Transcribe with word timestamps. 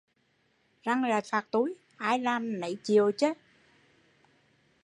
Răng 0.83 1.03
lại 1.03 1.21
phạt 1.31 1.51
tui, 1.51 1.75
ai 1.97 2.19
làm 2.19 2.59
nấy 2.59 2.77
chịu 2.83 3.11
chứ 3.17 3.33